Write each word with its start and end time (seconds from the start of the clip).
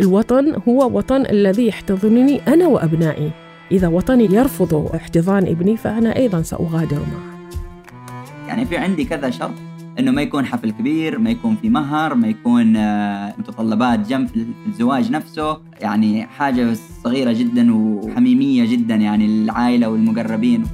الوطن 0.00 0.62
هو 0.68 0.98
وطن 0.98 1.26
الذي 1.26 1.66
يحتضنني 1.66 2.40
أنا 2.48 2.66
وأبنائي. 2.66 3.30
إذا 3.72 3.88
وطني 3.88 4.24
يرفض 4.24 4.90
احتضان 4.94 5.42
ابني 5.46 5.76
فأنا 5.76 6.16
أيضا 6.16 6.42
سأغادر 6.42 6.98
معه. 6.98 7.36
يعني 8.48 8.64
في 8.64 8.76
عندي 8.76 9.04
كذا 9.04 9.30
شرط 9.30 9.54
إنه 9.98 10.10
ما 10.10 10.22
يكون 10.22 10.46
حفل 10.46 10.70
كبير 10.70 11.18
ما 11.18 11.30
يكون 11.30 11.56
في 11.62 11.68
مهر 11.68 12.14
ما 12.14 12.28
يكون 12.28 12.76
آه، 12.76 13.34
متطلبات 13.38 14.08
جنب 14.08 14.28
الزواج 14.66 15.10
نفسه. 15.10 15.58
يعني 15.80 16.26
حاجة 16.26 16.74
صغيرة 17.04 17.32
جدا 17.32 17.74
وحميمية 17.74 18.72
جدا 18.72 18.94
يعني 18.94 19.26
العائله 19.26 19.88
والمقربين. 19.88 20.64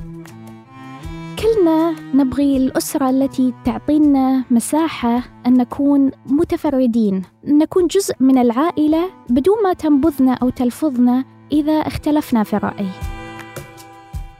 كلنا 1.63 1.95
نبغي 2.15 2.57
الأسرة 2.57 3.11
التي 3.11 3.55
تعطينا 3.65 4.45
مساحة 4.51 5.23
أن 5.47 5.53
نكون 5.57 6.11
متفردين 6.27 7.23
نكون 7.45 7.87
جزء 7.87 8.15
من 8.21 8.39
العائلة 8.39 9.11
بدون 9.31 9.63
ما 9.65 9.73
تنبذنا 9.73 10.33
أو 10.35 10.51
تلفظنا 10.51 11.25
إذا 11.53 11.73
اختلفنا 11.73 12.43
في 12.43 12.57
الرأي 12.57 12.89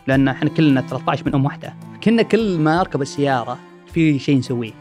لأن 0.07 0.29
إحنا 0.29 0.51
كلنا 0.51 0.81
13 0.81 1.27
من 1.27 1.35
أم 1.35 1.45
واحدة. 1.45 1.75
كنا 2.05 2.23
كل 2.23 2.59
ما 2.59 2.81
أركب 2.81 3.03
السيارة 3.03 3.59
في 3.87 4.19
شيء 4.19 4.39
نسويه. 4.39 4.73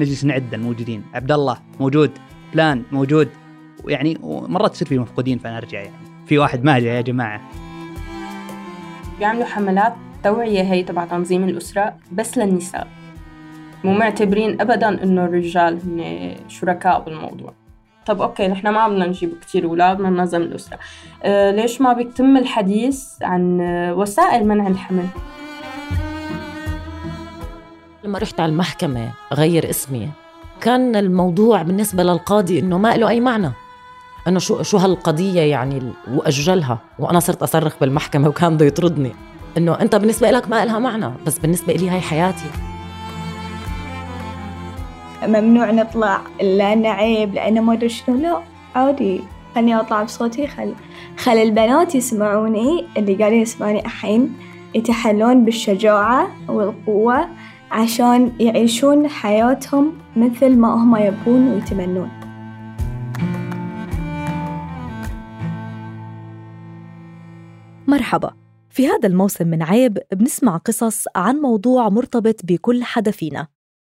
نجلس 0.00 0.24
نعد 0.24 0.54
الموجودين. 0.54 1.02
عبد 1.14 1.32
الله 1.32 1.58
موجود 1.80 2.10
فلان 2.52 2.82
موجود. 2.92 3.28
يعني 3.86 4.18
مرات 4.22 4.72
تصير 4.72 4.88
في 4.88 4.98
مفقودين 4.98 5.38
فأنا 5.38 5.58
أرجع 5.58 5.80
يعني. 5.80 5.96
في 6.26 6.38
واحد 6.38 6.64
ما 6.64 6.78
جاء 6.78 6.96
يا 6.96 7.00
جماعة. 7.00 7.40
بيعملوا 9.18 9.44
حملات 9.44 9.94
توعية 10.24 10.62
هي 10.62 10.82
تبع 10.82 11.04
تنظيم 11.04 11.44
الأسرة 11.44 11.94
بس 12.12 12.38
للنساء. 12.38 12.86
مو 13.84 13.92
معتبرين 13.92 14.60
أبدا 14.60 15.02
إنه 15.02 15.24
الرجال 15.24 15.80
هن 15.84 16.34
شركاء 16.48 17.00
بالموضوع. 17.00 17.52
طب 18.06 18.22
أوكي 18.22 18.48
نحن 18.48 18.68
ما 18.68 18.88
بدنا 18.88 19.06
نجيب 19.06 19.32
كتير 19.40 19.64
أولاد 19.64 19.96
بدنا 19.96 20.10
ننظم 20.10 20.42
الأسرة. 20.42 20.78
أه 21.22 21.50
ليش 21.50 21.80
ما 21.80 21.92
بيتم 21.92 22.36
الحديث 22.36 23.04
عن 23.22 23.60
وسائل 23.96 24.48
منع 24.48 24.66
الحمل؟ 24.66 25.06
لما 28.04 28.18
رحت 28.18 28.40
على 28.40 28.52
المحكمة 28.52 29.10
غير 29.32 29.70
اسمي 29.70 30.08
كان 30.60 30.96
الموضوع 30.96 31.62
بالنسبة 31.62 32.02
للقاضي 32.02 32.58
إنه 32.58 32.78
ما 32.78 32.96
له 32.96 33.08
أي 33.08 33.20
معنى. 33.20 33.50
إنه 34.28 34.38
شو 34.38 34.62
شو 34.62 34.76
هالقضية 34.76 35.40
يعني 35.40 35.92
وأجلها 36.10 36.78
وأنا 36.98 37.20
صرت 37.20 37.42
أصرخ 37.42 37.76
بالمحكمة 37.80 38.28
وكان 38.28 38.54
بده 38.54 38.66
يطردني. 38.66 39.12
إنه 39.56 39.80
أنت 39.80 39.94
بالنسبة 39.96 40.30
لك 40.30 40.50
ما 40.50 40.64
لها 40.64 40.78
معنى 40.78 41.10
بس 41.26 41.38
بالنسبة 41.38 41.72
لي 41.72 41.90
هاي 41.90 42.00
حياتي. 42.00 42.50
ممنوع 45.26 45.70
نطلع 45.70 46.20
لأنه 46.42 46.88
عيب 46.88 47.34
لأنه 47.34 47.60
ما 47.60 47.72
أدري 47.72 47.88
شنو. 47.88 48.16
لا 48.16 48.42
عادي. 48.74 49.20
خلني 49.54 49.80
أطلع 49.80 50.02
بصوتي 50.02 50.46
خل 50.46 50.74
خل 51.18 51.32
البنات 51.32 51.94
يسمعوني 51.94 52.86
اللي 52.96 53.14
قاعدين 53.14 53.42
يسمعوني 53.42 53.80
الحين 53.80 54.36
يتحلون 54.74 55.44
بالشجاعة 55.44 56.28
والقوة 56.48 57.28
عشان 57.70 58.32
يعيشون 58.40 59.08
حياتهم 59.08 59.92
مثل 60.16 60.56
ما 60.56 60.74
هم 60.74 60.96
يبون 60.96 61.48
ويتمنون. 61.48 62.10
مرحبا. 67.88 68.47
في 68.78 68.88
هذا 68.88 69.08
الموسم 69.08 69.48
من 69.48 69.62
عيب 69.62 69.98
بنسمع 70.12 70.56
قصص 70.56 71.04
عن 71.16 71.36
موضوع 71.36 71.88
مرتبط 71.88 72.40
بكل 72.44 72.84
حدا 72.84 73.10
فينا. 73.10 73.46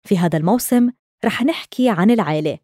في 0.02 0.18
هذا 0.18 0.38
الموسم 0.38 0.90
رح 1.24 1.42
نحكي 1.42 1.88
عن 1.88 2.10
العيلة. 2.10 2.58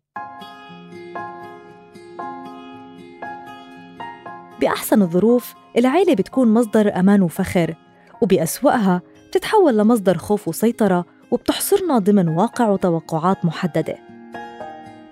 بأحسن 4.60 5.02
الظروف 5.02 5.54
العيلة 5.76 6.14
بتكون 6.14 6.54
مصدر 6.54 7.00
أمان 7.00 7.22
وفخر 7.22 7.74
وبأسوأها 8.22 9.02
بتتحول 9.28 9.78
لمصدر 9.78 10.19
خوف 10.19 10.48
وسيطرة 10.48 11.04
وبتحصرنا 11.31 11.98
ضمن 11.98 12.28
واقع 12.28 12.69
وتوقعات 12.69 13.44
محددة. 13.44 13.98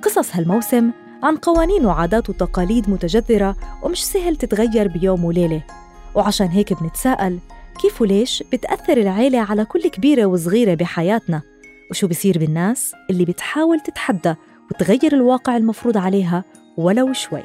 قصص 0.03 0.37
هالموسم 0.37 0.91
عن 1.23 1.37
قوانين 1.37 1.87
وعادات 1.87 2.31
وتقاليد 2.31 2.91
متجذرة 2.91 3.57
ومش 3.83 4.07
سهل 4.07 4.37
تتغير 4.37 4.89
بيوم 4.89 5.25
وليلة. 5.25 5.88
وعشان 6.15 6.47
هيك 6.47 6.83
بنتساءل 6.83 7.39
كيف 7.83 8.03
وليش 8.03 8.45
بتأثر 8.53 8.97
العيلة 8.97 9.39
على 9.39 9.65
كل 9.65 9.89
كبيرة 9.89 10.25
وصغيرة 10.25 10.75
بحياتنا؟ 10.75 11.43
وشو 11.91 12.09
بصير 12.09 12.39
بالناس 12.39 12.93
اللي 13.11 13.25
بتحاول 13.25 13.81
تتحدى 13.81 14.35
وتغير 14.71 15.13
الواقع 15.13 15.57
المفروض 15.57 15.97
عليها 15.97 16.45
ولو 16.77 17.13
شوي؟ 17.13 17.43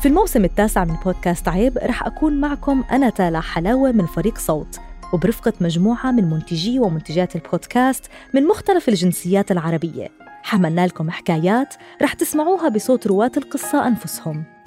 في 0.00 0.08
الموسم 0.08 0.44
التاسع 0.44 0.84
من 0.84 0.94
بودكاست 1.04 1.48
عيب 1.48 1.78
رح 1.78 2.06
أكون 2.06 2.40
معكم 2.40 2.84
أنا 2.92 3.10
تالا 3.10 3.40
حلاوة 3.40 3.92
من 3.92 4.06
فريق 4.06 4.38
صوت 4.38 4.80
وبرفقة 5.12 5.52
مجموعة 5.60 6.10
من 6.10 6.30
منتجي 6.30 6.78
ومنتجات 6.78 7.36
البودكاست 7.36 8.04
من 8.34 8.46
مختلف 8.46 8.88
الجنسيات 8.88 9.52
العربية. 9.52 10.08
حملنا 10.42 10.86
لكم 10.86 11.10
حكايات 11.10 11.74
رح 12.02 12.12
تسمعوها 12.12 12.68
بصوت 12.68 13.06
رواة 13.06 13.32
القصة 13.36 13.86
أنفسهم. 13.86 14.59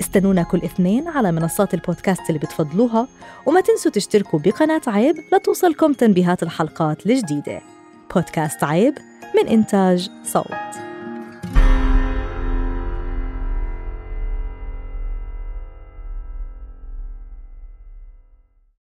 استنونا 0.00 0.42
كل 0.42 0.58
اثنين 0.58 1.08
على 1.08 1.32
منصات 1.32 1.74
البودكاست 1.74 2.22
اللي 2.28 2.38
بتفضلوها 2.38 3.08
وما 3.46 3.60
تنسوا 3.60 3.90
تشتركوا 3.90 4.38
بقناة 4.38 4.82
عيب 4.86 5.16
لتوصلكم 5.32 5.92
تنبيهات 5.92 6.42
الحلقات 6.42 7.06
الجديدة. 7.06 7.60
بودكاست 8.14 8.64
عيب 8.64 8.94
من 9.36 9.48
إنتاج 9.48 10.10
صوت. 10.24 10.83